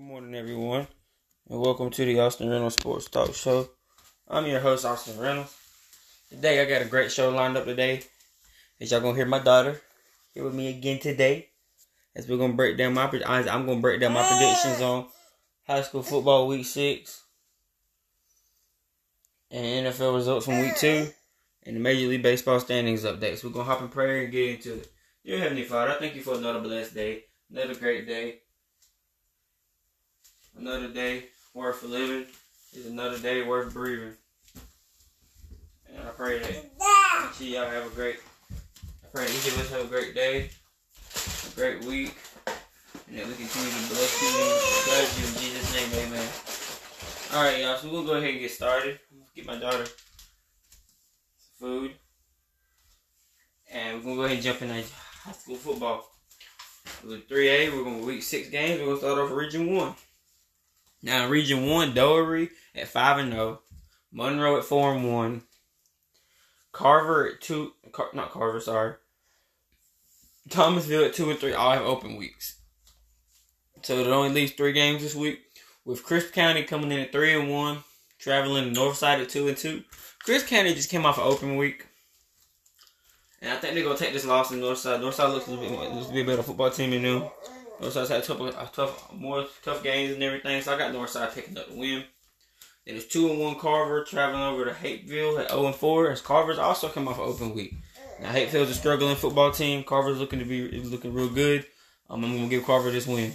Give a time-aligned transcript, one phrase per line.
[0.00, 0.86] Good morning, everyone,
[1.50, 3.68] and welcome to the Austin Reynolds Sports Talk Show.
[4.26, 5.54] I'm your host, Austin Reynolds.
[6.30, 8.00] Today, I got a great show lined up today.
[8.80, 9.78] As y'all gonna hear my daughter
[10.32, 11.50] here with me again today,
[12.16, 14.90] as we're gonna break down my I'm gonna break down my predictions ah!
[14.90, 15.06] on
[15.66, 17.22] high school football week six
[19.50, 21.14] and NFL results from week two ah!
[21.64, 23.44] and the Major League Baseball standings updates.
[23.44, 24.90] We're gonna hop in prayer and get into it.
[25.26, 28.39] Dear Heavenly Father, I thank you for another blessed day, another great day.
[30.60, 31.24] Another day
[31.54, 32.26] worth living
[32.74, 34.12] is another day worth breathing.
[35.88, 36.50] And I pray that
[37.40, 38.16] each y'all have a great,
[38.52, 40.50] I pray that each of us have a great day,
[41.50, 42.14] a great week,
[43.08, 46.28] and that we continue to bless you and bless you in Jesus' name, amen.
[47.34, 49.00] Alright, y'all, so to go ahead and get started.
[49.34, 49.94] Get my daughter some
[51.58, 51.92] food.
[53.72, 56.06] And we're to go ahead and jump in high school football.
[57.02, 58.82] With 3A, we're to week six games.
[58.82, 59.94] We're to start off Region 1.
[61.02, 63.60] Now, Region 1, Dougherty at 5 and 0,
[64.12, 65.42] Monroe at 4 and 1,
[66.72, 68.94] Carver at 2, Car, not Carver, sorry,
[70.50, 72.60] Thomasville at 2 and 3, all have open weeks.
[73.82, 75.40] So it only leaves three games this week,
[75.84, 77.78] with Crisp County coming in at 3 and 1,
[78.18, 79.82] traveling the north side at 2 and 2.
[80.22, 81.86] Crisp County just came off an open week.
[83.40, 85.00] And I think they're gonna take this loss in Northside.
[85.00, 87.30] Northside looks bit, looks to be a better football team than them.
[87.80, 91.56] Northside's had a tough, tough, more tough games and everything, so I got Northside picking
[91.56, 92.04] up the win.
[92.86, 96.10] Then it's two and one Carver traveling over to Hapeville at 0 and 4.
[96.10, 97.74] As Carver's also come off an open week.
[98.20, 99.84] Now Hapeville's a struggling football team.
[99.84, 101.66] Carver's looking to be looking real good.
[102.08, 103.32] Um, I'm gonna give Carver this win.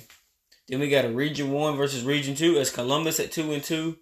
[0.68, 3.98] Then we got a Region One versus Region Two as Columbus at two and two,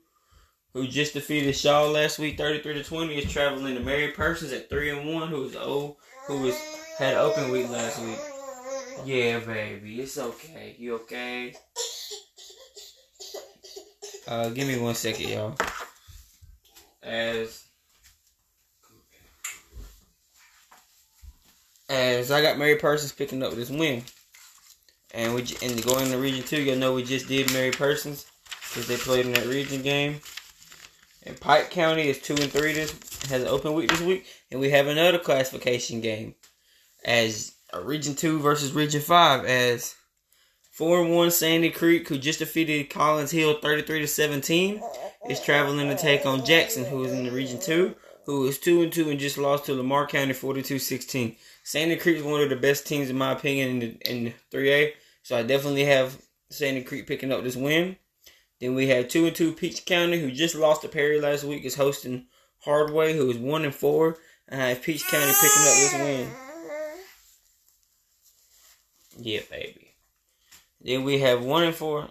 [0.74, 4.70] who just defeated Shaw last week, 33 to 20, is traveling to Mary Persons at
[4.70, 5.98] three and one, who was old,
[6.28, 6.56] who was
[6.98, 8.18] had open week last week.
[9.06, 10.76] Yeah, baby, it's okay.
[10.78, 11.56] You okay?
[14.28, 15.56] Uh, give me one second, y'all.
[17.02, 17.66] As
[21.90, 24.04] as I got Mary Persons picking up this win,
[25.12, 28.26] and we and going to Region Two, y'all know we just did Mary Persons
[28.70, 30.22] because they played in that region game.
[31.26, 32.74] And Pike County is two and three.
[32.74, 32.92] This
[33.30, 36.36] has an open week this week, and we have another classification game
[37.06, 39.96] as Region Two versus Region Five as
[40.72, 44.82] four and one Sandy Creek, who just defeated Collins Hill thirty three to seventeen,
[45.30, 47.96] is traveling to take on Jackson, who is in the Region Two,
[48.26, 51.36] who is two and two and just lost to Lamar County 42-16.
[51.64, 54.72] Sandy Creek is one of the best teams in my opinion in the in three
[54.72, 57.98] A, so I definitely have Sandy Creek picking up this win.
[58.60, 61.66] Then we have two and two Peach County, who just lost to Perry last week,
[61.66, 62.28] is hosting
[62.60, 64.18] Hardaway, who is one and four.
[64.48, 66.43] And I have Peach County picking up this win.
[69.18, 69.92] Yeah, baby.
[70.82, 72.10] Then we have one and four.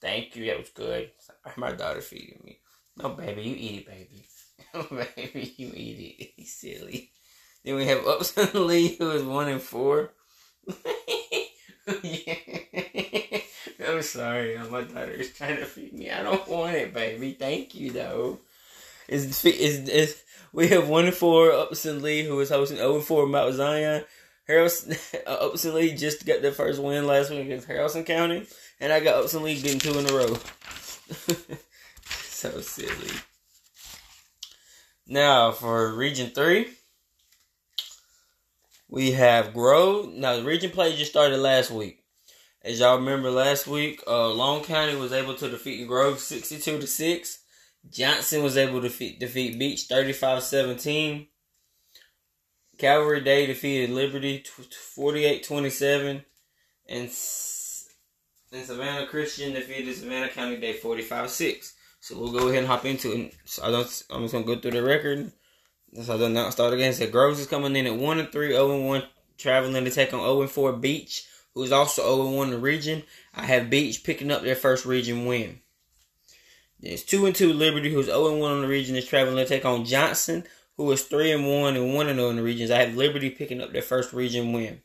[0.00, 0.46] Thank you.
[0.46, 1.10] That was good.
[1.56, 2.58] My daughter feeding me.
[2.96, 4.26] No, baby, you eat it, baby.
[4.90, 6.46] Baby, you eat it.
[6.46, 7.10] Silly.
[7.64, 10.12] Then we have Upson Lee, who is one and four.
[13.84, 14.56] I'm sorry.
[14.56, 16.10] Uh, my daughter is trying to feed me.
[16.10, 17.32] I don't want it, baby.
[17.32, 18.38] Thank you, though.
[19.08, 20.22] Is is is
[20.52, 24.04] we have one and four Upson Lee, who is hosting 0 4 Mount Zion.
[24.50, 24.96] Harrison
[25.26, 28.46] Upson Lee just got their first win last week against Haralson County,
[28.80, 30.34] and I got Upson Lee getting two in a row.
[32.10, 33.16] so silly.
[35.06, 36.66] Now for Region Three,
[38.88, 40.12] we have Grove.
[40.12, 42.02] Now the region play just started last week.
[42.62, 46.86] As y'all remember last week, uh, Long County was able to defeat Grove sixty-two to
[46.88, 47.38] six.
[47.88, 51.28] Johnson was able to defeat, defeat Beach 35-17.
[52.80, 54.42] Calvary Day defeated Liberty
[54.96, 56.24] 48-27
[56.88, 57.10] and
[58.52, 61.72] and Savannah Christian defeated Savannah Country Day 45-6.
[62.00, 63.34] So we'll go ahead and hop into it.
[63.44, 65.30] So I I'm just gonna go through the record.
[66.02, 66.92] So I don't not start again.
[66.92, 69.02] So Groves is coming in at one and 3, 0 and 1,
[69.36, 72.60] traveling to take on 0 and 4 Beach, who's also 0 and 1 in the
[72.60, 73.02] region.
[73.34, 75.60] I have Beach picking up their first region win.
[76.80, 79.46] There's 2 and 2 Liberty, who's 0 and 1 in the region, is traveling to
[79.46, 80.44] take on Johnson,
[80.80, 82.70] who is three and one and one and zero in the regions.
[82.70, 84.80] I have Liberty picking up their first region win.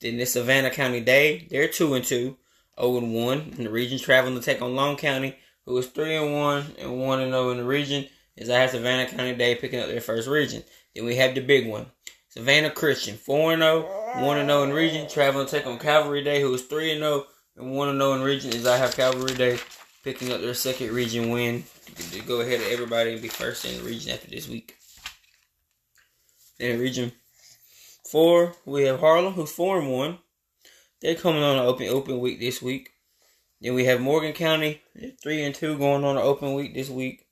[0.00, 2.38] Then the Savannah Country Day, they're two and two,
[2.80, 5.36] zero and one in the region, traveling to take on Long County,
[5.66, 8.06] who is three and one and one and zero in the region.
[8.38, 10.64] As I have Savannah Country Day picking up their first region.
[10.94, 11.84] Then we have the big one,
[12.30, 13.82] Savannah Christian, four and 0,
[14.24, 17.00] 1 and 0 in region, traveling to take on Calvary Day, who is three and
[17.00, 17.26] 0
[17.56, 18.54] and one and 0 in region.
[18.54, 19.58] As I have Calvary Day
[20.02, 21.62] picking up their second region win
[22.26, 24.79] go ahead everybody and be first in the region after this week.
[26.60, 27.12] In Region
[28.10, 30.18] 4, we have Harlem, who's 4 and 1.
[31.00, 32.90] They're coming on an open open week this week.
[33.62, 34.82] Then we have Morgan County,
[35.22, 37.26] three and two, going on an open week this week.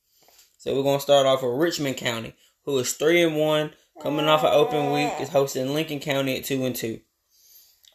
[0.56, 2.34] So we're gonna start off with Richmond County,
[2.64, 6.44] who is three and one, coming off an open week, is hosting Lincoln County at
[6.44, 7.00] two and two.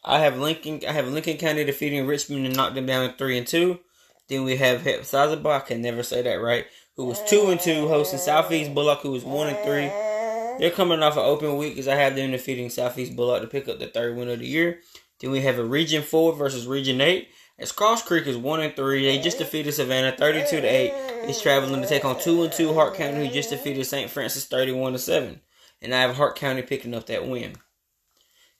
[0.04, 0.82] I have Lincoln.
[0.88, 3.80] I have Lincoln County defeating Richmond and knocked them down at three and two.
[4.28, 5.56] Then we have Hephzibah.
[5.56, 6.66] I can never say that right.
[6.96, 10.13] Who was two and two, hosting Southeast Bulloch, who was one and three.
[10.58, 13.68] They're coming off an open week because I have them defeating Southeast Bulloch to pick
[13.68, 14.80] up the third win of the year.
[15.20, 17.28] Then we have a Region Four versus Region Eight.
[17.58, 20.92] As Cross Creek is one and three, they just defeated Savannah thirty-two to eight.
[21.28, 24.10] It's traveling to take on two and two Hart County, who just defeated St.
[24.10, 25.40] Francis thirty-one to seven.
[25.80, 27.56] And I have Hart County picking up that win.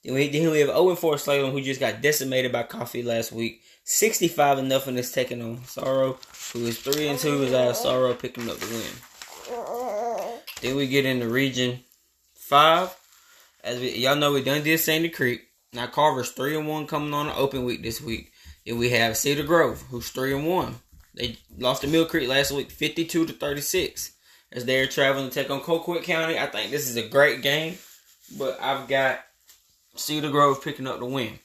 [0.05, 3.31] Then we, then we have 0 4 Salem, who just got decimated by Coffee last
[3.31, 3.63] week.
[3.85, 6.19] 65 and nothing is taking on Sorrow,
[6.53, 9.84] who is 3 and 2 is out of Sorrow picking up the win.
[10.61, 11.79] Then we get into Region
[12.35, 12.95] 5.
[13.63, 15.41] As we, y'all know, we done did Sandy Creek.
[15.73, 18.31] Now Carver's 3 and 1 coming on an open week this week.
[18.65, 20.75] Then we have Cedar Grove, who's 3 and 1.
[21.15, 24.11] They lost to Mill Creek last week, 52 to 36.
[24.51, 26.39] As they're traveling to take on Colquitt County.
[26.39, 27.77] I think this is a great game.
[28.37, 29.19] But I've got
[29.95, 31.39] Cedar Grove picking up the win.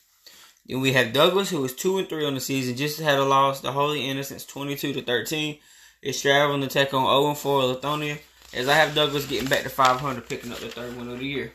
[0.66, 3.24] Then we have Douglas, who is two and three on the season, just had a
[3.24, 3.60] loss.
[3.60, 5.58] The Holy Innocents, twenty-two to thirteen,
[6.02, 8.18] is traveling to take on zero and four Lithonia.
[8.52, 11.18] As I have Douglas getting back to five hundred, picking up the third win of
[11.18, 11.52] the year.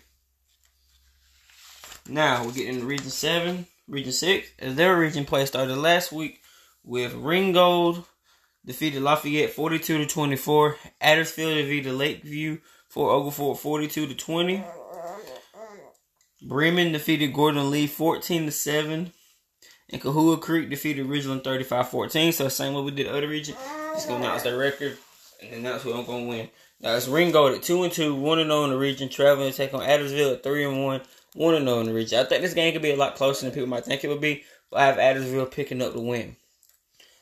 [2.08, 6.42] Now we're getting Region Seven, Region Six, as their region play started last week
[6.84, 8.06] with Ringgold
[8.66, 10.78] defeated Lafayette forty-two to twenty-four.
[11.02, 12.60] Adairsville defeated Lakeview
[12.90, 14.64] Fort Oglethorpe forty-two to twenty.
[16.42, 19.12] Bremen defeated Gordon Lee 14 to 7.
[19.90, 22.32] And Coahulla Creek defeated Ridgeland 35 14.
[22.34, 23.56] So, same way we did the other region.
[23.94, 24.98] Just gonna announce their record.
[25.42, 26.50] And that's who I'm gonna win.
[26.82, 29.10] Now, it's Ringgold at 2 and 2, 1 and 0 in the region.
[29.10, 31.02] Traveling to take on Adairsville at 3 and 1,
[31.34, 32.20] 1 and 0 in the region.
[32.20, 34.22] I think this game could be a lot closer than people might think it would
[34.22, 34.44] be.
[34.70, 36.36] But I have Adairsville picking up the win.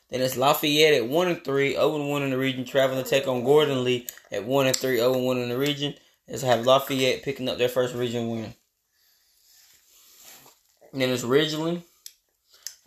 [0.10, 2.66] Then it's Lafayette at 1 and 3, 0 and 1 in the region.
[2.66, 5.58] Traveling to take on Gordon Lee at 1 and 3, 0 and 1 in the
[5.58, 5.94] region.
[6.28, 8.54] As I have Lafayette picking up their first region win.
[10.94, 11.84] Then it's Ridgeland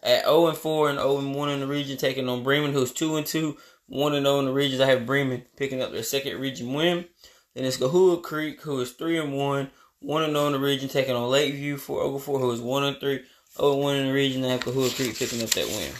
[0.02, 2.92] at 0 and 4 and 0 and 1 in the region, taking on Bremen, who's
[2.92, 3.56] 2 and 2,
[3.88, 4.80] 1 and 0 in the regions.
[4.80, 7.06] I have Bremen picking up their second region win.
[7.54, 10.88] Then it's Coahulla Creek, who is 3 and 1, 1 and 0 in the region,
[10.88, 13.22] taking on Lakeview for over 4, who is 1 and 3,
[13.56, 14.44] 0 and 1 in the region.
[14.44, 15.92] I have Coahulla Creek picking up that win.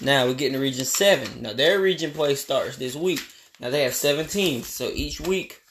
[0.00, 1.42] Now we're getting to Region 7.
[1.42, 3.20] Now their region play starts this week.
[3.60, 5.62] Now they have seven teams, so each week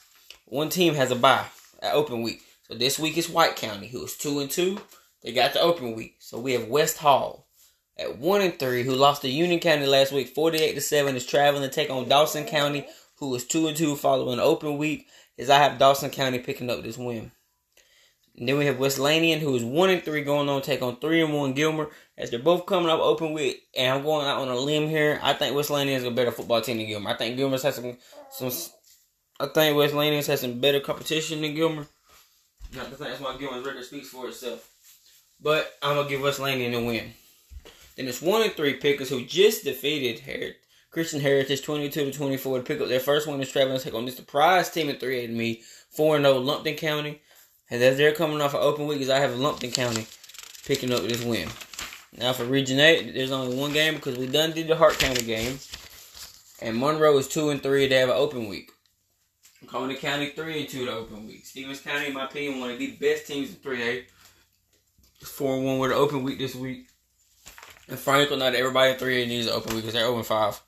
[0.46, 1.46] one team has a bye,
[1.82, 2.42] an open week.
[2.62, 4.80] So this week is White County, who is 2 and 2.
[5.22, 6.16] They got the open week.
[6.20, 7.43] So we have West Hall
[7.98, 11.26] at one and three, who lost to Union County last week, forty-eight to seven, is
[11.26, 12.86] traveling to take on Dawson County,
[13.18, 15.06] who is two and two following open week.
[15.38, 17.32] As I have Dawson County picking up this win.
[18.36, 20.96] And then we have Wesleyan, who is one and three, going on to take on
[20.96, 21.88] three and one Gilmer.
[22.16, 25.20] As they're both coming up open week, and I'm going out on a limb here.
[25.22, 27.10] I think Wesleyan is a better football team than Gilmer.
[27.10, 27.96] I think Gilmer's has some
[28.30, 28.52] some.
[29.40, 31.86] I think Wesleyan has some better competition than Gilmer.
[32.74, 34.68] Not to think that's why Gilmer's record speaks for itself.
[35.40, 37.12] But I'm gonna give Wesleyan the win.
[37.96, 40.56] Then it's one and three Pickens who just defeated Her-
[40.90, 44.04] Christian Heritage 22 to 24 to pick up their first win is traveling take on
[44.04, 47.20] this surprise team at 3 8 me, 4 0 Lumpkin County.
[47.70, 50.06] And as they're coming off an open week, as I have Lumpkin County
[50.64, 51.48] picking up this win.
[52.16, 55.24] Now for Region 8, there's only one game because we done did the Hart County
[55.24, 55.58] game.
[56.62, 58.70] And Monroe is 2 and 3, they have an open week.
[59.64, 61.44] Oconee County 3 and 2 the open week.
[61.46, 64.04] Stephens County, in my opinion, one of the best teams in 3A.
[65.24, 66.88] 4 1 with an open week this week.
[67.88, 70.62] And Franklin, not everybody in 3A needs an open week because they're open 5.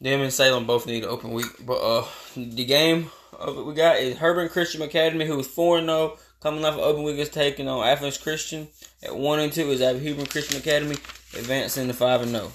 [0.00, 1.46] Them and Salem both need an open week.
[1.64, 5.80] But uh, the game of it we got is Hebron Christian Academy, who is 4
[5.80, 8.68] 0, coming off an open week, is taking on Athens Christian.
[9.02, 10.96] At 1 and 2 is at Hebron Christian Academy,
[11.36, 12.52] advancing to 5 and 0.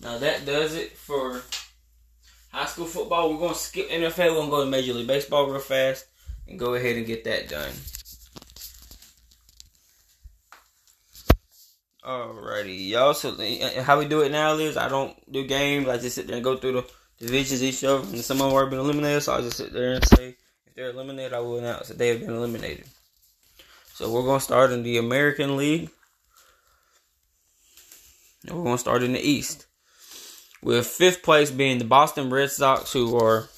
[0.00, 1.42] Now that does it for
[2.50, 3.32] high school football.
[3.32, 4.36] We're to skip NFL.
[4.36, 6.06] We're to go to Major League Baseball real fast
[6.48, 7.72] and go ahead and get that done.
[12.04, 13.14] Alrighty, y'all.
[13.14, 15.88] So eh, eh, how we do it now is I don't do games.
[15.88, 16.84] I just sit there and go through the
[17.18, 18.14] divisions each of them.
[18.14, 20.74] And some of them have been eliminated, so I just sit there and say if
[20.74, 22.84] they're eliminated, I will announce that they have been eliminated.
[23.94, 25.88] So we're gonna start in the American League.
[28.46, 29.66] And we're gonna start in the East.
[30.62, 33.48] With fifth place being the Boston Red Sox, who are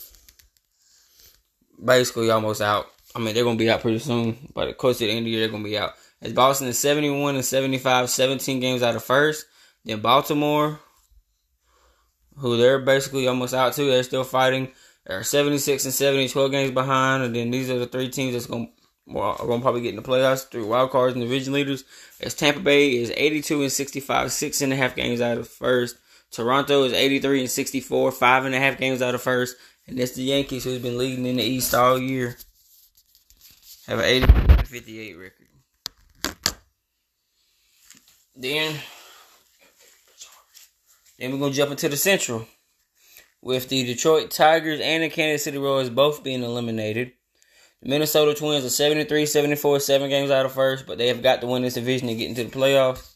[1.84, 2.86] basically almost out.
[3.12, 5.24] I mean, they're gonna be out pretty soon, but of course at the end of
[5.24, 5.94] the year they're gonna be out.
[6.22, 9.46] As Boston is 71 and 75, 17 games out of first.
[9.84, 10.80] Then Baltimore,
[12.36, 13.88] who they're basically almost out too.
[13.88, 14.72] They're still fighting.
[15.06, 17.22] They're 76 and 70, 12 games behind.
[17.22, 18.72] And then these are the three teams that's going to
[19.08, 21.84] to probably get in the playoffs through wild cards and division leaders.
[22.20, 25.96] As Tampa Bay is 82 and 65, six and a half games out of first.
[26.32, 29.56] Toronto is 83 and 64, five and a half games out of first.
[29.86, 32.36] And that's the Yankees who's been leading in the East all year.
[33.86, 35.45] Have an 80 58 record.
[38.34, 38.76] Then,
[41.18, 42.46] then we're gonna jump into the Central
[43.40, 47.12] with the Detroit Tigers and the Kansas City Royals both being eliminated.
[47.80, 51.40] The Minnesota Twins are 73 74, seven games out of first, but they have got
[51.40, 53.14] to win this division to get into the playoffs.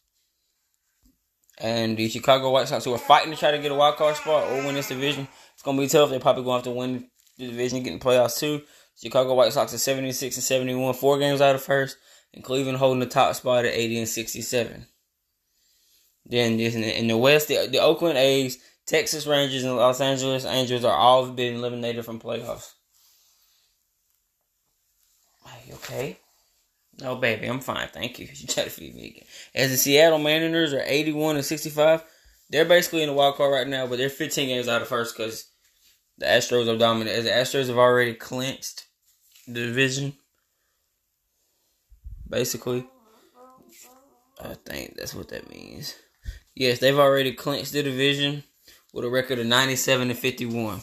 [1.59, 4.17] And the Chicago White Sox, who are fighting to try to get a wild card
[4.17, 6.09] spot or win this division, it's gonna be tough.
[6.09, 8.63] They're probably to have to win the division get in the playoffs too.
[9.01, 11.97] Chicago White Sox are 76 and 71, four games out of first,
[12.35, 14.87] and Cleveland holding the top spot at 80 and 67.
[16.27, 20.97] Then in the West, the, the Oakland A's, Texas Rangers, and Los Angeles Angels are
[20.97, 22.73] all being eliminated from playoffs.
[25.45, 26.19] Are you okay?
[27.01, 27.89] No, baby, I'm fine.
[27.89, 28.29] Thank you.
[28.33, 29.25] You try to feed me again.
[29.55, 32.05] As the Seattle Mariners are 81 and 65,
[32.51, 35.17] they're basically in the wild card right now, but they're 15 games out of first
[35.17, 35.47] because
[36.19, 37.17] the Astros are dominant.
[37.17, 38.87] As the Astros have already clinched
[39.47, 40.15] the division,
[42.31, 42.87] basically.
[44.43, 45.95] I think that's what that means.
[46.55, 48.45] Yes, they've already clinched the division
[48.93, 50.83] with a record of 97 to 51.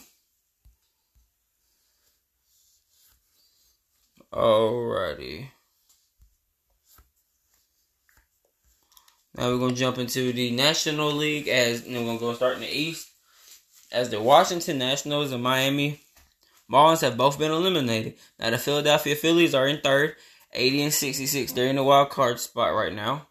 [4.31, 5.49] Alrighty.
[9.35, 12.77] Now we're gonna jump into the National League as we're gonna go start in the
[12.77, 13.09] East.
[13.91, 16.01] As the Washington Nationals and Miami
[16.71, 18.15] Marlins have both been eliminated.
[18.39, 20.15] Now the Philadelphia Phillies are in third,
[20.53, 21.51] 80 and 66.
[21.51, 23.27] They're in the wild card spot right now.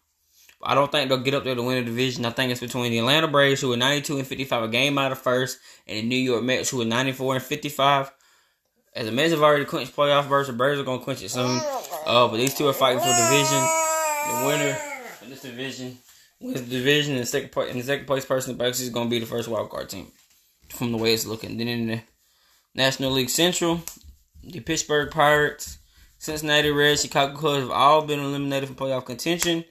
[0.61, 2.25] I don't think they'll get up there to win the division.
[2.25, 5.11] I think it's between the Atlanta Braves, who are 92 and 55, a game out
[5.11, 8.11] of first, and the New York Mets, who are 94 and 55.
[8.95, 11.29] As the Mets have already clinched playoff berths, the Braves are going to clinch it
[11.29, 11.59] soon.
[12.05, 13.61] Uh, but these two are fighting for division.
[14.27, 14.77] The winner
[15.21, 15.97] of this division
[16.39, 18.89] wins the division, and the second, part, and the second place person the Braves is
[18.89, 20.11] going to be the first wild card team
[20.69, 21.57] from the way it's looking.
[21.57, 22.01] Then in the
[22.73, 23.81] National League Central,
[24.43, 25.77] the Pittsburgh Pirates,
[26.17, 29.63] Cincinnati Reds, Chicago Cubs have all been eliminated from playoff contention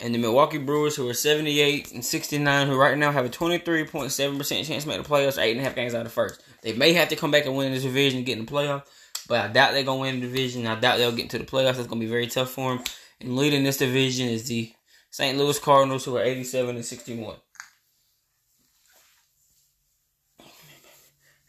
[0.00, 4.64] and the Milwaukee Brewers, who are 78 and 69, who right now have a 23.7%
[4.66, 6.42] chance to make the playoffs, eight and a half games out of first.
[6.62, 8.84] They may have to come back and win this division and get in the playoffs,
[9.28, 10.66] but I doubt they're going to win the division.
[10.66, 11.78] I doubt they'll get into the playoffs.
[11.78, 12.84] It's going to be very tough for them.
[13.20, 14.72] And leading this division is the
[15.10, 15.38] St.
[15.38, 17.36] Louis Cardinals, who are 87 and 61.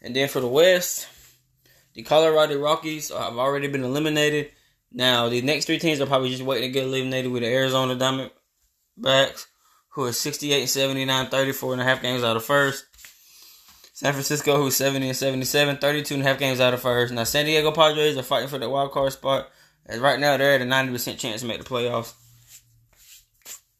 [0.00, 1.08] And then for the West,
[1.96, 4.50] the Colorado Rockies have already been eliminated.
[4.92, 7.96] Now, the next three teams are probably just waiting to get eliminated with the Arizona
[7.96, 9.46] Diamondbacks,
[9.88, 12.84] who are 68 79, 34 and a half games out of first.
[13.94, 17.14] San Francisco, who's 70 and 77, 32 and a half games out of first.
[17.14, 19.48] Now, San Diego Padres are fighting for the wild card spot.
[19.86, 22.12] As right now, they're at a 90% chance to make the playoffs.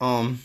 [0.00, 0.40] Um,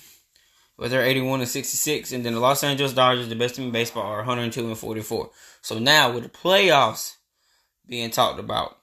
[0.78, 3.72] with their 81 and 66, and then the Los Angeles Dodgers, the best team in
[3.72, 5.30] baseball, are 102 and 44.
[5.62, 7.16] So now, with the playoffs
[7.92, 8.78] being talked about,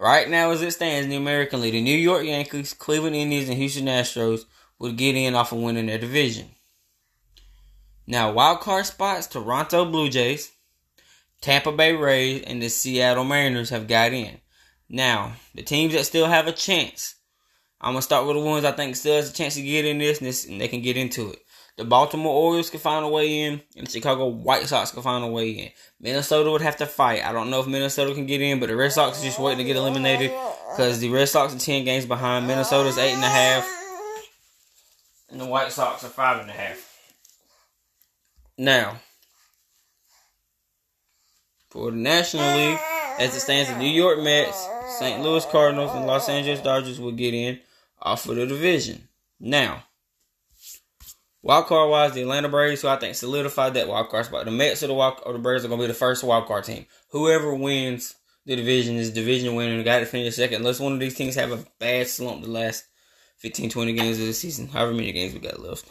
[0.00, 3.58] Right now, as it stands the American League, the New York Yankees, Cleveland Indians, and
[3.58, 4.46] Houston Astros
[4.78, 6.48] would get in off of winning their division.
[8.06, 10.52] Now, wild card spots: Toronto Blue Jays,
[11.42, 14.40] Tampa Bay Rays, and the Seattle Mariners have got in.
[14.88, 17.16] Now, the teams that still have a chance,
[17.78, 19.98] I'm gonna start with the ones I think still has a chance to get in
[19.98, 21.40] this, and, this, and they can get into it.
[21.80, 25.24] The Baltimore Orioles could find a way in, and the Chicago White Sox could find
[25.24, 25.70] a way in.
[25.98, 27.24] Minnesota would have to fight.
[27.24, 29.56] I don't know if Minnesota can get in, but the Red Sox is just waiting
[29.56, 30.30] to get eliminated
[30.70, 32.46] because the Red Sox are ten games behind.
[32.46, 33.66] Minnesota's eight and a half,
[35.30, 36.86] and the White Sox are five and a half.
[38.58, 39.00] Now,
[41.70, 42.78] for the National League,
[43.18, 44.68] as it stands, the New York Mets,
[44.98, 45.22] St.
[45.22, 47.58] Louis Cardinals, and Los Angeles Dodgers will get in
[48.02, 49.08] off of the division.
[49.40, 49.84] Now.
[51.42, 54.44] Wild card wise, the Atlanta Braves, who I think solidified that wild card spot.
[54.44, 56.46] The Mets or the wild, or the Braves are going to be the first wild
[56.46, 56.84] card team.
[57.10, 60.56] Whoever wins the division is division winner and got to finish second.
[60.56, 62.84] Unless one of these teams have a bad slump the last
[63.38, 65.86] 15, 20 games of the season, however many games we got left.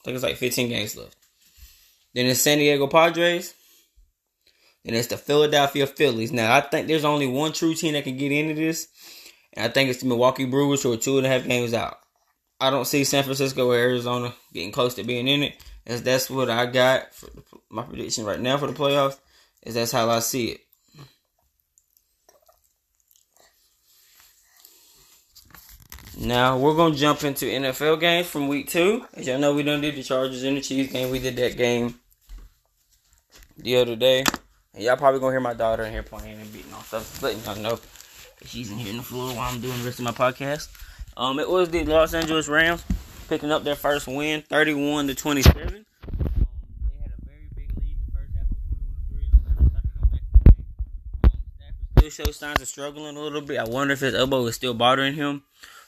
[0.00, 1.16] I think it's like 15 games left.
[2.14, 3.54] Then it's San Diego Padres.
[4.84, 6.32] Then it's the Philadelphia Phillies.
[6.32, 8.88] Now, I think there's only one true team that can get into this,
[9.54, 11.98] and I think it's the Milwaukee Brewers who are two and a half games out.
[12.60, 15.54] I don't see San Francisco or Arizona getting close to being in it.
[15.86, 17.28] As that's what I got for
[17.70, 19.18] my prediction right now for the playoffs.
[19.62, 20.60] Is that's how I see it.
[26.18, 29.06] Now we're gonna jump into NFL games from week two.
[29.14, 31.10] As y'all know, we done did the Chargers and the Chiefs game.
[31.10, 31.98] We did that game
[33.56, 34.24] the other day.
[34.74, 37.22] And y'all probably gonna hear my daughter in here playing and beating on stuff.
[37.22, 37.80] Letting y'all know
[38.44, 40.68] she's in here in the floor while I'm doing the rest of my podcast.
[41.16, 42.84] Um, it was the Los Angeles Rams
[43.28, 45.86] picking up their first win, 31 to 27.
[51.98, 53.58] Still shows signs of struggling a little bit.
[53.58, 55.42] I wonder if his elbow is still bothering him.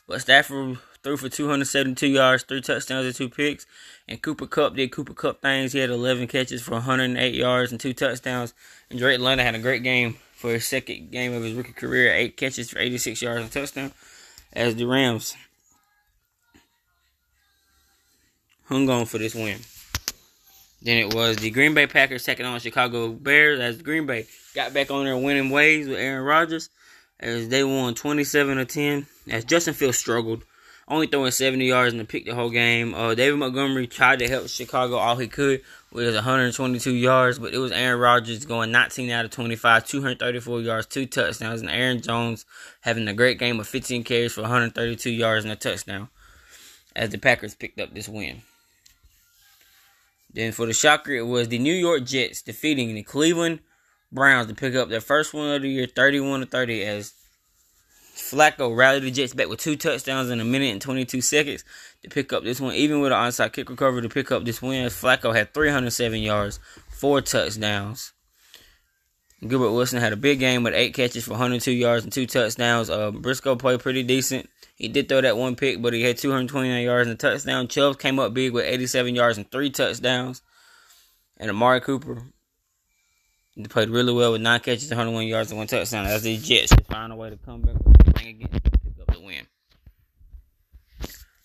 [0.07, 3.67] But Stafford threw for 272 yards, three touchdowns, and two picks.
[4.09, 5.73] And Cooper Kupp did Cooper Kupp things.
[5.73, 8.55] He had 11 catches for 108 yards and two touchdowns.
[8.91, 12.13] And Drake London had a great game for his second game of his rookie career,
[12.13, 13.93] eight catches for 86 yards and touchdown.
[14.53, 15.37] As the Rams
[18.65, 19.61] hung on for this win.
[20.83, 24.75] Then it was the Green Bay Packers taking on Chicago Bears as Green Bay got
[24.75, 26.71] back on their winning ways with Aaron Rodgers
[27.21, 30.43] as they won 27 to 10 as Justin Fields struggled,
[30.93, 32.95] only throwing 70 yards and to pick the whole game.
[32.95, 37.59] Uh, David Montgomery tried to help Chicago all he could with 122 yards, but it
[37.59, 42.45] was Aaron Rodgers going 19 out of 25, 234 yards, two touchdowns, and Aaron Jones
[42.83, 46.09] having a great game of 15 carries for 132 yards and a touchdown
[46.95, 48.43] as the Packers picked up this win.
[50.35, 53.61] Then for the shocker, it was the New York Jets defeating the Cleveland
[54.11, 57.15] Browns to pick up their first win of the year, 31 to 30, as
[58.23, 61.65] Flacco rallied the Jets back with two touchdowns in a minute and 22 seconds
[62.03, 64.63] to pick up this one, even with an onside kick recovery to pick up this
[64.63, 64.87] win.
[64.87, 68.13] Flacco had 307 yards, four touchdowns.
[69.47, 72.89] Gilbert Wilson had a big game with eight catches for 102 yards and two touchdowns.
[72.89, 74.49] Uh, Briscoe played pretty decent.
[74.77, 77.67] He did throw that one pick, but he had 229 yards and a touchdown.
[77.67, 80.43] Chubb came up big with 87 yards and three touchdowns.
[81.39, 82.23] And Amari Cooper
[83.69, 86.07] played really well with nine catches, 101 yards, and one touchdown.
[86.07, 87.77] As the Jets find a way to come back
[88.29, 89.47] again pick up the win.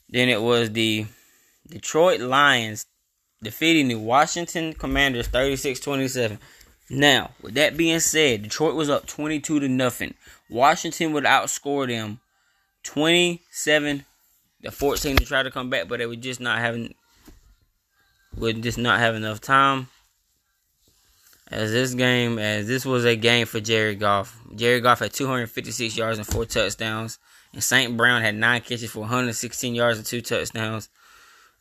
[0.10, 1.06] Then it was the
[1.68, 2.86] Detroit Lions
[3.44, 6.40] defeating the Washington Commanders 36-27.
[6.90, 10.14] Now, with that being said, Detroit was up 22 to nothing.
[10.50, 12.22] Washington would outscore them
[12.84, 14.06] 27
[14.64, 16.94] to 14 to try to come back, but they were just not having
[18.38, 19.88] would just not have enough time.
[21.50, 24.38] As this game, as this was a game for Jerry Goff.
[24.56, 27.20] Jerry Goff had 256 yards and four touchdowns,
[27.54, 27.96] and St.
[27.96, 30.90] Brown had nine catches for 116 yards and two touchdowns.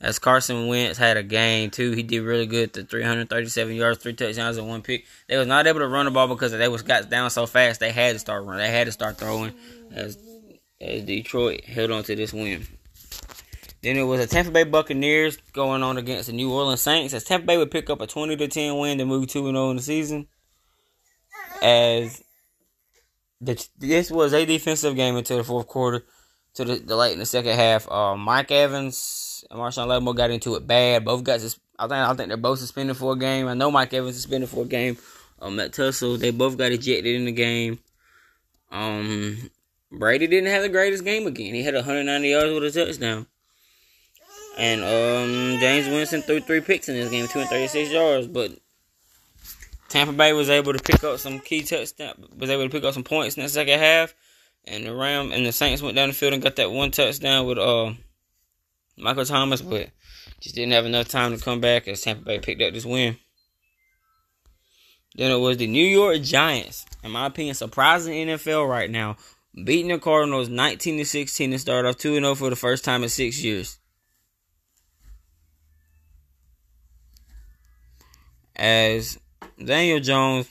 [0.01, 2.73] As Carson Wentz had a game too, he did really good.
[2.73, 5.07] The 337 yards, three touchdowns, and one pick.
[5.27, 7.81] They was not able to run the ball because they was got down so fast.
[7.81, 8.65] They had to start running.
[8.65, 9.55] They had to start throwing.
[9.93, 10.19] As
[10.81, 12.67] as Detroit held on to this win.
[13.83, 17.15] Then it was the Tampa Bay Buccaneers going on against the New Orleans Saints.
[17.15, 19.71] As Tampa Bay would pick up a 20 to 10 win to move 2 0
[19.71, 20.27] in the season.
[21.63, 22.23] As
[23.41, 26.05] the, this was a defensive game until the fourth quarter,
[26.55, 27.91] to the, the late in the second half.
[27.91, 31.05] Uh, Mike Evans and Marshon Lattimore got into it bad.
[31.05, 31.41] Both got
[31.79, 33.47] I think I think they're both suspended for a game.
[33.47, 34.97] I know Mike Evans suspended for a game.
[35.39, 37.79] Um, that tussle, they both got ejected in the game.
[38.73, 39.51] Um,
[39.93, 41.55] Brady didn't have the greatest game again.
[41.55, 43.27] He had 190 yards with a touchdown.
[44.57, 48.27] And um, Jameis Winston threw three picks in this game, 236 yards.
[48.27, 48.53] But
[49.89, 52.95] Tampa Bay was able to pick up some key touchdown, was able to pick up
[52.95, 54.15] some points in the second half.
[54.65, 57.47] And the Ram and the Saints went down the field and got that one touchdown
[57.47, 57.93] with uh
[58.99, 59.91] Michael Thomas, but
[60.41, 63.17] just didn't have enough time to come back as Tampa Bay picked up this win.
[65.15, 69.17] Then it was the New York Giants, in my opinion, surprising NFL right now,
[69.65, 73.03] beating the Cardinals 19 to 16 to start off 2 0 for the first time
[73.03, 73.79] in six years.
[78.57, 79.19] As
[79.63, 80.49] Daniel Jones,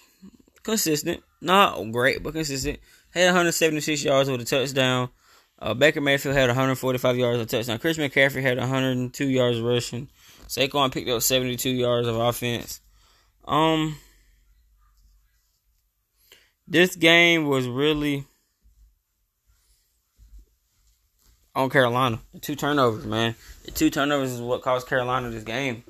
[0.64, 2.80] consistent, not great, but consistent,
[3.12, 5.10] had 176 yards with a touchdown.
[5.58, 7.80] Uh, Baker Mayfield had 145 yards of touchdown.
[7.80, 10.10] Chris McCaffrey had 102 yards rushing.
[10.48, 12.82] Saquon picked up 72 yards of offense.
[13.46, 13.98] Um,
[16.68, 18.26] this game was really
[21.56, 22.20] on Carolina.
[22.34, 23.36] The two turnovers, man.
[23.64, 25.84] The two turnovers is what caused Carolina this game.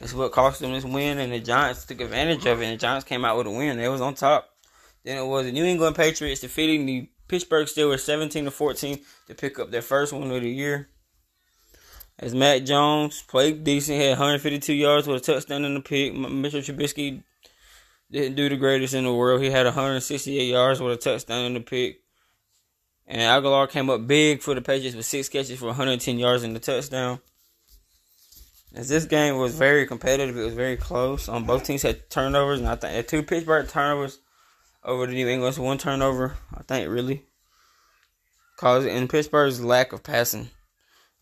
[0.00, 2.64] It's what cost them this win, and the Giants took advantage of it.
[2.64, 3.76] And the Giants came out with a win.
[3.76, 4.48] They was on top.
[5.04, 9.34] Then it was the New England Patriots defeating the Pittsburgh Steelers 17 to 14 to
[9.34, 10.88] pick up their first win of the year.
[12.18, 16.14] As Mac Jones played decent, had 152 yards with a touchdown in the pick.
[16.14, 17.22] Mitchell Trubisky
[18.10, 19.42] didn't do the greatest in the world.
[19.42, 22.00] He had 168 yards with a touchdown in the pick.
[23.06, 26.54] And Agholor came up big for the Patriots with six catches for 110 yards and
[26.54, 27.20] the touchdown.
[28.74, 31.28] As this game was very competitive, it was very close.
[31.28, 34.18] On um, both teams had turnovers, and I think two Pittsburgh turnovers
[34.84, 36.36] over the New England's one turnover.
[36.54, 37.24] I think really
[38.56, 40.50] caused in Pittsburgh's lack of passing.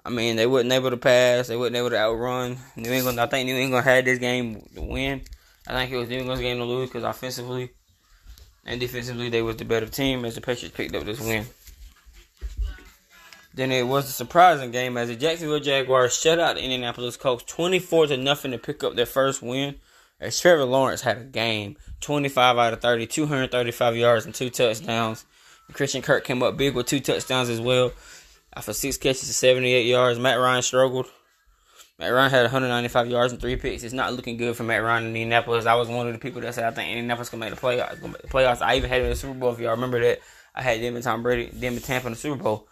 [0.05, 1.49] I mean, they wasn't able to pass.
[1.49, 3.21] They wasn't able to outrun New England.
[3.21, 5.23] I think New England had this game to win.
[5.67, 7.71] I think it was New England's game to lose because offensively
[8.69, 11.47] and defensively they was the better team as the Patriots picked up this win.
[13.59, 17.43] Then it was a surprising game as the Jacksonville Jaguars shut out the Indianapolis Colts
[17.43, 19.75] 24 to nothing to pick up their first win.
[20.21, 25.25] As Trevor Lawrence had a game, 25 out of 30, 235 yards and two touchdowns.
[25.73, 27.91] Christian Kirk came up big with two touchdowns as well.
[28.55, 31.07] After six catches to 78 yards, Matt Ryan struggled.
[31.99, 33.83] Matt Ryan had 195 yards and three picks.
[33.83, 35.67] It's not looking good for Matt Ryan in Indianapolis.
[35.67, 38.01] I was one of the people that said I think Indianapolis can make the playoffs.
[38.01, 38.63] Make the playoffs.
[38.63, 39.53] I even had it in the Super Bowl.
[39.53, 40.21] If y'all remember that,
[40.55, 42.68] I had them and Tom Brady, them and Tampa in the Super Bowl.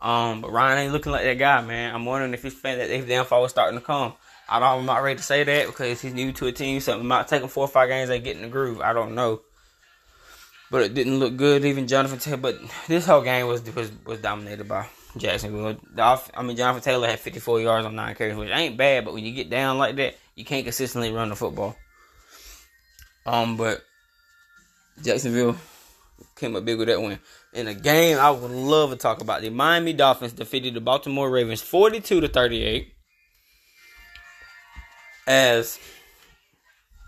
[0.00, 1.94] Um, but Ryan ain't looking like that guy, man.
[1.94, 4.12] I'm wondering if he's fan that if downfall was starting to come.
[4.48, 6.80] I don't, I'm not ready to say that because he's new to a team.
[6.80, 8.80] Something might take him four or five games to get in the groove.
[8.80, 9.40] I don't know.
[10.70, 11.64] But it didn't look good.
[11.64, 12.36] Even Jonathan Taylor.
[12.36, 15.76] But this whole game was was was dominated by Jacksonville.
[15.98, 19.04] I mean, Jonathan Taylor had 54 yards on nine carries, which ain't bad.
[19.04, 21.76] But when you get down like that, you can't consistently run the football.
[23.24, 23.82] Um, but
[25.02, 25.56] Jacksonville
[26.36, 27.18] came up big with that win.
[27.56, 31.30] In a game I would love to talk about, the Miami Dolphins defeated the Baltimore
[31.30, 32.92] Ravens 42 to 38.
[35.26, 35.78] As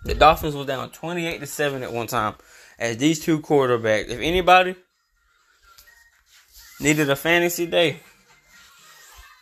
[0.07, 2.35] the Dolphins was down 28 to 7 at one time.
[2.79, 4.75] As these two quarterbacks, if anybody
[6.81, 8.01] needed a fantasy day,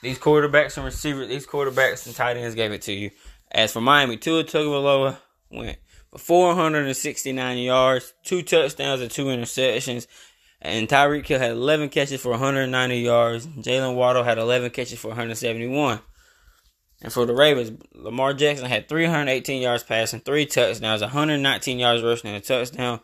[0.02, 3.12] these quarterbacks and receivers, these quarterbacks and tight ends gave it to you.
[3.52, 5.18] As for Miami, Tua Tagovailoa
[5.52, 5.78] went
[6.10, 10.08] for 469 yards, two touchdowns and two interceptions.
[10.66, 13.46] And Tyreek Hill had 11 catches for 190 yards.
[13.46, 16.00] Jaylen Waddle had 11 catches for 171.
[17.02, 22.31] And for the Ravens, Lamar Jackson had 318 yards passing, three touchdowns, 119 yards rushing,
[22.31, 22.98] and a touchdown.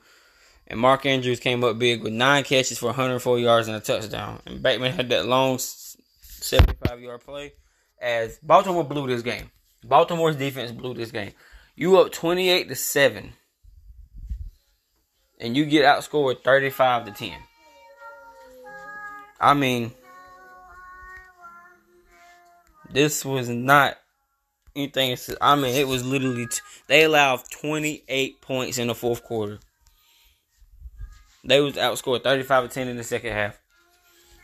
[0.66, 4.40] And Mark Andrews came up big with nine catches for 104 yards and a touchdown.
[4.44, 7.52] And Bateman had that long 75 yard play
[8.00, 9.52] as Baltimore blew this game.
[9.84, 11.30] Baltimore's defense blew this game.
[11.76, 13.34] You up 28 to 7.
[15.38, 17.32] And you get outscored 35 to 10.
[19.42, 19.90] I mean,
[22.92, 23.98] this was not
[24.76, 25.16] anything.
[25.40, 29.58] I mean, it was literally t- they allowed 28 points in the fourth quarter.
[31.44, 33.58] They was outscored 35 to 10 in the second half.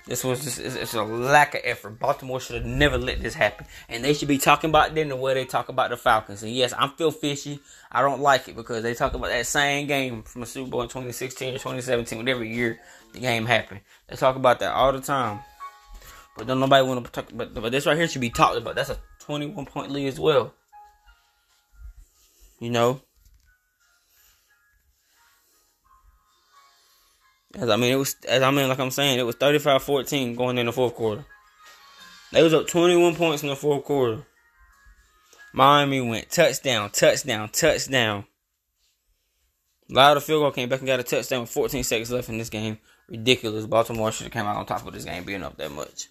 [0.09, 2.01] This was just it's, a lack of effort.
[2.01, 5.17] Baltimore should have never let this happen, and they should be talking about them the
[5.17, 6.43] way they talk about the Falcons.
[6.43, 7.61] And yes, I'm feel fishy.
[7.93, 10.83] I don't like it because they talk about that same game from the Super Bowl
[10.83, 12.81] in 2016 or 2017, whatever year
[13.13, 13.81] the game happened.
[14.09, 15.41] They talk about that all the time,
[16.37, 17.31] but don't nobody want to talk.
[17.33, 18.75] But but this right here should be talked about.
[18.75, 20.55] That's a 21 point lead as well.
[22.61, 23.03] You know,
[27.55, 30.59] As I mean, it was as I mean, like I'm saying, it was 35-14 going
[30.59, 31.25] in the fourth quarter.
[32.31, 34.27] They was up 21 points in the fourth quarter.
[35.55, 38.27] Miami went touchdown, touchdown, touchdown.
[39.89, 42.51] Louder field goal came back and got a touchdown with 14 seconds left in this
[42.51, 42.79] game.
[43.09, 43.67] Ridiculous.
[43.67, 46.09] Baltimore should have came out on top of this game being up that much.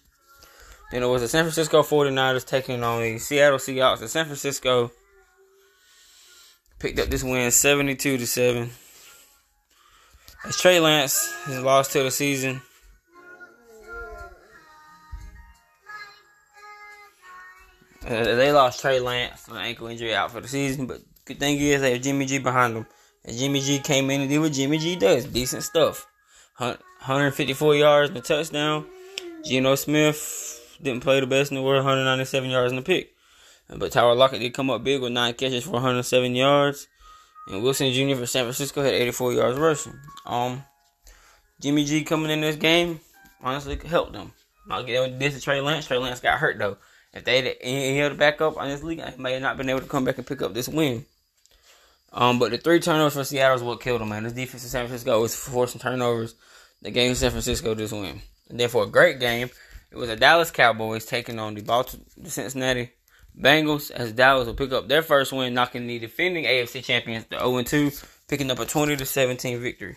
[0.90, 4.00] Then it was the San Francisco 49ers taking on the Seattle Seahawks.
[4.00, 4.90] The San Francisco
[6.78, 8.70] picked up this win 72 to 7.
[10.46, 12.62] As Trey Lance has lost to the season.
[18.06, 21.58] Uh, they lost Trey Lance an ankle injury out for the season, but good thing
[21.58, 22.86] is they have Jimmy G behind them.
[23.24, 26.06] And Jimmy G came in and did what Jimmy G does, decent stuff.
[26.58, 28.86] 154 yards and a touchdown.
[29.44, 33.14] Geno Smith didn't play the best in the world, 197 yards in the pick.
[33.68, 36.88] But Tyler Lockett did come up big with nine catches for 107 yards.
[37.48, 38.16] And Wilson Jr.
[38.16, 39.98] for San Francisco had 84 yards rushing.
[40.26, 40.64] Um,
[41.60, 43.00] Jimmy G coming in this game
[43.42, 44.32] honestly helped them.
[44.70, 45.86] I'll get this to Trey Lance.
[45.86, 46.76] Trey Lance got hurt though.
[47.14, 49.80] If they had any other backup on this league, I may have not been able
[49.80, 51.06] to come back and pick up this win.
[52.12, 54.24] Um, but the three turnovers for Seattle is what killed them, man.
[54.24, 56.34] This defense in San Francisco was forcing turnovers.
[56.80, 58.22] The game in San Francisco just win.
[58.48, 59.50] And then for a great game,
[59.90, 62.92] it was the Dallas Cowboys taking on the Baltimore, the Cincinnati
[63.38, 67.38] Bengals as Dallas will pick up their first win, knocking the defending AFC champions to
[67.38, 67.90] 0 2,
[68.26, 69.96] picking up a 20 17 victory.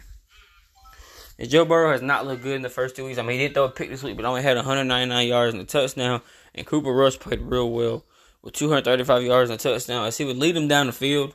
[1.39, 3.17] And Joe Burrow has not looked good in the first two weeks.
[3.17, 5.63] I mean, he did throw a pick this week, but only had 199 yards and
[5.63, 6.21] a touchdown.
[6.53, 8.05] And Cooper Rush played real well
[8.43, 11.33] with 235 yards and a touchdown as he would lead them down the field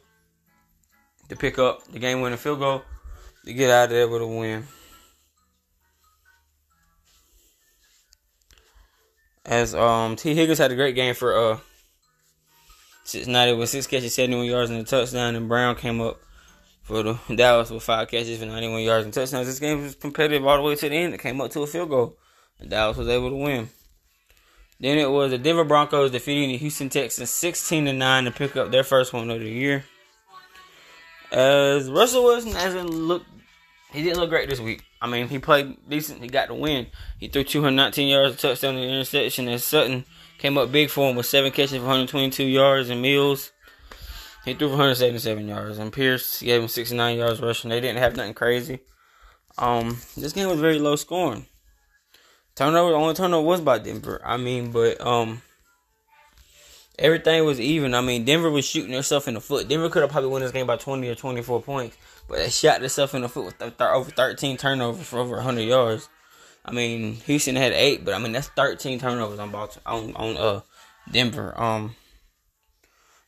[1.29, 2.83] to pick up the game winning field goal
[3.45, 4.65] to get out of there with a win.
[9.45, 11.59] As um Tee Higgins had a great game for uh
[13.07, 15.37] Cincinnati with six catches, 71 yards, and a touchdown.
[15.37, 16.21] And Brown came up
[16.83, 19.47] for the Dallas with five catches for 91 yards and touchdowns.
[19.47, 21.15] This game was competitive all the way to the end.
[21.15, 22.17] It came up to a field goal.
[22.59, 23.69] And Dallas was able to win.
[24.81, 28.57] Then it was the Denver Broncos defeating the Houston Texans 16 to 9 to pick
[28.57, 29.85] up their first one of the year.
[31.37, 33.27] As Russell Wilson hasn't looked,
[33.93, 34.83] he didn't look great this week.
[35.03, 36.23] I mean, he played decent.
[36.23, 36.87] He got the win.
[37.19, 39.47] He threw 219 yards, a touchdown, and an interception.
[39.47, 40.07] And Sutton
[40.39, 42.89] came up big for him with seven catches for 122 yards.
[42.89, 43.53] And Mills,
[44.47, 45.77] he threw for 177 yards.
[45.77, 47.69] And Pierce gave him 69 yards rushing.
[47.69, 48.79] They didn't have nothing crazy.
[49.59, 51.45] Um, this game was very low scoring.
[52.55, 54.23] Turnover, the only turnover was by Denver.
[54.25, 55.43] I mean, but um,
[56.99, 57.95] everything was even.
[57.95, 59.69] I mean, Denver was shooting themselves in the foot.
[59.69, 61.97] Denver could have probably won this game by 20 or 24 points,
[62.29, 65.37] but they shot themselves in the foot with th- th- over 13 turnovers for over
[65.37, 66.09] 100 yards.
[66.65, 70.37] I mean, Houston had eight, but I mean that's 13 turnovers on Baltimore, on on
[70.37, 70.61] uh
[71.11, 71.59] Denver.
[71.61, 71.95] Um,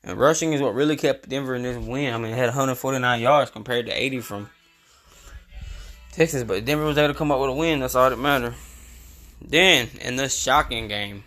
[0.03, 2.15] and rushing is what really kept Denver in this win.
[2.15, 4.51] I mean, it had 149 yards compared to 80 from
[6.13, 7.81] Texas, but Denver was able to come up with a win.
[7.81, 8.55] That's all that mattered.
[9.41, 11.23] Then in this shocking game.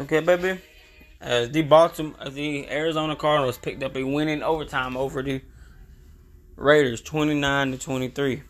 [0.00, 0.60] Okay, baby.
[1.20, 5.40] As the Baltimore, as the Arizona Cardinals picked up a win in overtime over the
[6.54, 8.42] Raiders, twenty nine to twenty three.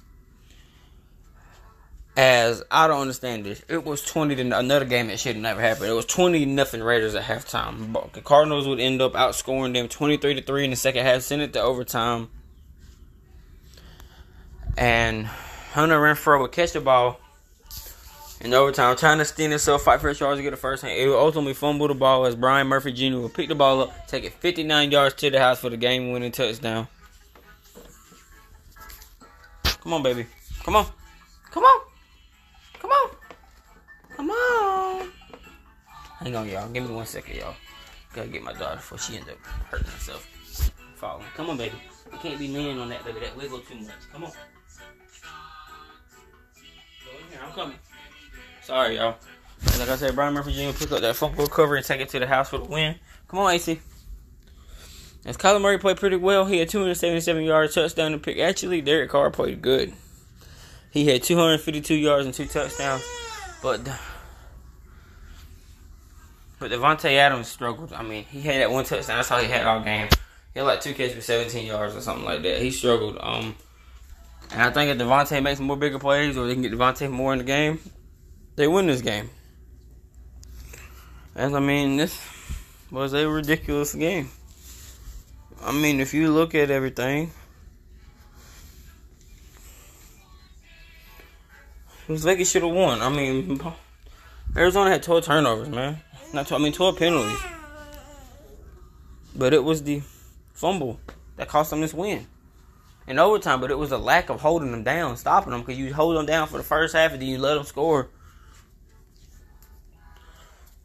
[2.16, 5.88] As I don't understand this, it was twenty to another game that should never happened.
[5.88, 8.12] It was twenty nothing Raiders at halftime.
[8.12, 11.22] The Cardinals would end up outscoring them twenty three to three in the second half,
[11.22, 12.28] send it to overtime,
[14.76, 17.20] and Hunter Renfrow would catch the ball
[18.40, 20.98] in overtime, trying to steal himself, fight for his yards to get a first hand.
[20.98, 23.18] It would ultimately fumble the ball as Byron Murphy Jr.
[23.18, 26.12] would pick the ball up, take it 59 yards to the house for the game
[26.12, 26.86] winning touchdown.
[29.64, 30.26] Come on, baby.
[30.62, 30.86] Come on.
[31.50, 31.80] Come on.
[32.78, 33.10] Come on.
[34.16, 35.08] Come on.
[36.20, 36.68] Hang on, y'all.
[36.68, 37.54] Give me one second, y'all.
[38.12, 39.38] Gotta get my daughter before she ends up
[39.70, 40.28] hurting herself.
[40.96, 41.24] Falling.
[41.36, 41.76] Come on, baby.
[42.12, 43.20] You can't be leaning on that, baby.
[43.20, 43.94] That wiggle too much.
[44.12, 44.30] Come on.
[44.30, 44.36] Go
[47.10, 47.40] in here.
[47.44, 47.78] I'm coming.
[48.68, 49.16] Sorry, y'all.
[49.78, 50.78] Like I said, Byron Murphy Jr.
[50.78, 52.96] pick up that fumble recovery and take it to the house for the win.
[53.26, 53.80] Come on, AC.
[55.24, 58.36] As Kyler Murray played pretty well, he had 277 yards, touchdown to pick.
[58.38, 59.94] Actually, Derek Carr played good.
[60.90, 63.02] He had 252 yards and two touchdowns,
[63.62, 63.80] but
[66.58, 67.94] but Davante Adams struggled.
[67.94, 69.16] I mean, he had that one touchdown.
[69.16, 70.08] That's all he had all game.
[70.52, 72.60] He had like two catches for 17 yards or something like that.
[72.60, 73.16] He struggled.
[73.18, 73.56] Um,
[74.52, 77.32] and I think if Davante makes more bigger plays or they can get Davante more
[77.32, 77.80] in the game,
[78.58, 79.30] they win this game.
[81.34, 82.20] And I mean, this
[82.90, 84.30] was a ridiculous game.
[85.62, 87.30] I mean, if you look at everything,
[92.08, 93.00] Vegas should have won.
[93.00, 93.60] I mean,
[94.56, 96.00] Arizona had 12 turnovers, man.
[96.32, 97.40] Not 12, I mean 12 penalties.
[99.36, 100.02] But it was the
[100.52, 100.98] fumble
[101.36, 102.26] that cost them this win.
[103.06, 105.94] In overtime, but it was a lack of holding them down, stopping them, because you
[105.94, 108.08] hold them down for the first half and then you let them score.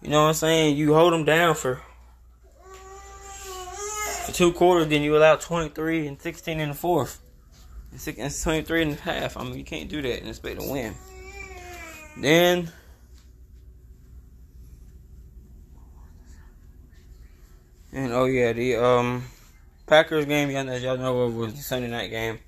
[0.03, 0.75] You know what I'm saying?
[0.75, 1.81] You hold them down for
[4.25, 7.21] for two quarters, then you allow 23 and 16 in the fourth.
[7.91, 9.37] And 23 and a half.
[9.37, 10.93] I mean, you can't do that and expect to win.
[12.17, 12.71] Then
[17.93, 19.23] and oh yeah, the um
[19.85, 22.39] Packers game, y'all know, y'all know was the Sunday night game.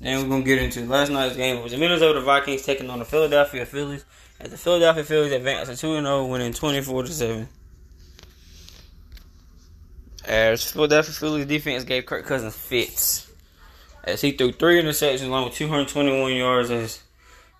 [0.00, 1.56] Then we're gonna get into last night's game.
[1.56, 4.04] It was the Minnesota Vikings taking on the Philadelphia Phillies.
[4.40, 7.46] As the Philadelphia Phillies advanced to two and zero, winning 24-7.
[10.24, 13.30] As Philadelphia Phillies defense gave Kirk Cousins fits,
[14.02, 16.70] as he threw three interceptions along with 221 yards.
[16.70, 17.02] As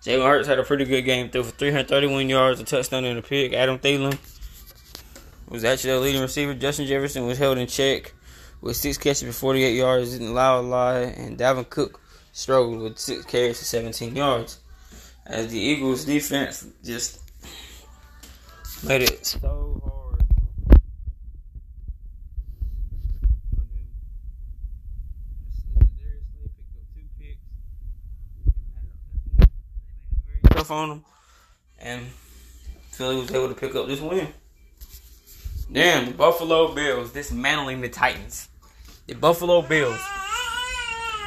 [0.03, 3.21] Jalen Hurts had a pretty good game, threw for 331 yards, a touchdown and a
[3.21, 3.53] pick.
[3.53, 4.17] Adam Thielen
[5.47, 6.55] was actually the leading receiver.
[6.55, 8.13] Justin Jefferson was held in check
[8.61, 13.23] with six catches for 48 yards, didn't allow a and Dalvin Cook struggled with six
[13.25, 14.60] carries for 17 yards.
[15.25, 17.19] As the Eagles' defense just
[18.83, 20.23] made it so hard.
[30.49, 31.05] Tough on them,
[31.79, 32.05] and
[32.91, 34.27] Philly was able to pick up this win.
[35.71, 38.49] Damn, the Buffalo Bills dismantling the Titans.
[39.07, 40.01] The Buffalo Bills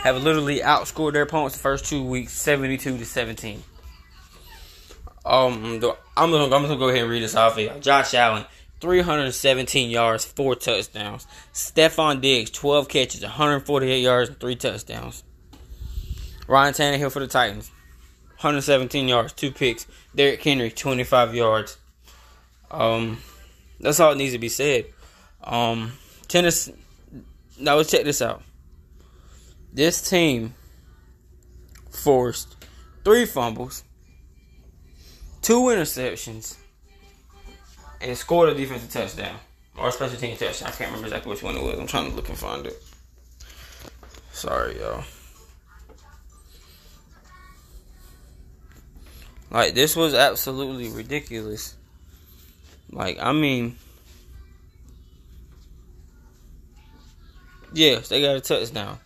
[0.02, 3.62] have literally outscored their opponents the first two weeks, seventy-two to seventeen.
[5.24, 6.30] Um, I'm gonna, I'm
[6.62, 7.74] gonna go ahead and read this off here.
[7.80, 8.44] Josh Allen,
[8.80, 11.26] 317 yards, four touchdowns.
[11.52, 15.24] Stefon Diggs, 12 catches, 148 yards, and three touchdowns.
[16.46, 17.70] Ryan Tannehill for the Titans,
[18.36, 19.86] 117 yards, two picks.
[20.14, 21.78] Derrick Henry, 25 yards.
[22.70, 23.18] Um,
[23.80, 24.86] that's all it needs to be said.
[25.42, 25.92] Um,
[26.28, 26.70] tennis.
[27.58, 28.42] Now let's check this out.
[29.72, 30.54] This team
[31.90, 32.56] forced
[33.04, 33.84] three fumbles,
[35.44, 36.56] two interceptions,
[38.00, 39.36] and scored a defensive touchdown
[39.76, 40.68] or a special team touchdown.
[40.68, 41.78] I can't remember exactly which one it was.
[41.78, 42.82] I'm trying to look and find it.
[44.32, 45.04] Sorry, y'all.
[49.50, 51.76] Like this was absolutely ridiculous.
[52.90, 53.76] Like I mean,
[57.72, 58.98] yes, they got a touchdown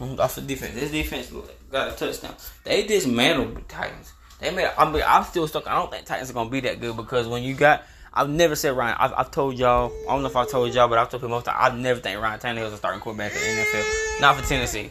[0.00, 0.74] off the defense.
[0.74, 1.32] This defense
[1.72, 2.36] got a touchdown.
[2.64, 4.12] They dismantled the Titans.
[4.38, 4.70] They made.
[4.76, 5.66] I mean, I'm still stuck.
[5.66, 8.54] I don't think Titans are gonna be that good because when you got, I've never
[8.54, 8.96] said Ryan.
[8.98, 9.92] I've, I've told y'all.
[10.08, 11.48] I don't know if I told y'all, but I've told people most.
[11.48, 14.20] I've never think Ryan Tannehill is a starting quarterback in the NFL.
[14.20, 14.90] Not for Tennessee.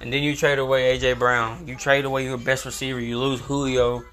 [0.00, 1.66] And then you trade away AJ Brown.
[1.66, 3.00] You trade away your best receiver.
[3.00, 4.04] You lose Julio.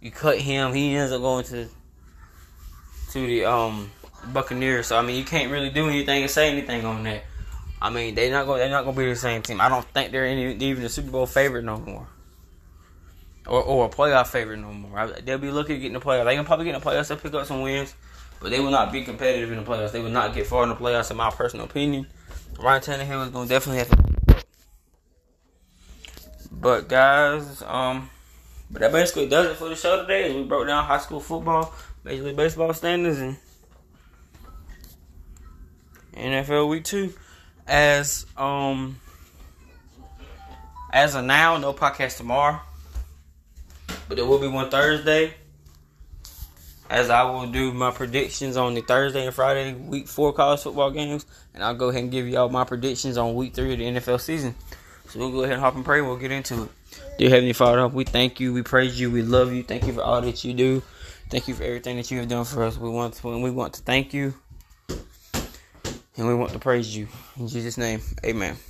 [0.00, 0.74] You cut him.
[0.74, 1.68] He ends up going to
[3.12, 3.90] to the um
[4.32, 4.88] Buccaneers.
[4.88, 7.24] So I mean, you can't really do anything and say anything on that.
[7.82, 8.58] I mean, they're not going.
[8.58, 9.60] They're not going to be the same team.
[9.60, 12.06] I don't think they're any, even a Super Bowl favorite no more,
[13.46, 15.08] or or a playoff favorite no more.
[15.24, 16.24] They'll be looking to get in the playoffs.
[16.24, 17.08] They can probably get in the playoffs.
[17.08, 17.94] They'll pick up some wins,
[18.40, 19.92] but they will not be competitive in the playoffs.
[19.92, 22.06] They will not get far in the playoffs, in my personal opinion.
[22.58, 24.10] Ryan Tannehill is going to definitely have to.
[26.52, 28.10] But guys, um,
[28.70, 30.34] but that basically does it for the show today.
[30.34, 31.74] we broke down high school football,
[32.04, 33.36] Major League Baseball standings, and
[36.14, 37.14] NFL Week Two
[37.66, 39.00] as um
[40.92, 42.60] as of now, no podcast tomorrow.
[44.10, 45.34] But there will be one Thursday.
[46.90, 50.90] As I will do my predictions on the Thursday and Friday week four college football
[50.90, 51.24] games.
[51.54, 54.20] And I'll go ahead and give y'all my predictions on week three of the NFL
[54.20, 54.56] season.
[55.06, 56.00] So we'll go ahead and hop and pray.
[56.00, 56.70] We'll get into it.
[57.18, 59.62] Dear Heavenly Father, we thank you, we praise you, we love you.
[59.62, 60.82] Thank you for all that you do.
[61.28, 62.76] Thank you for everything that you have done for us.
[62.78, 64.34] We want to, we want to thank you
[64.88, 67.06] and we want to praise you.
[67.38, 68.56] In Jesus' name, amen.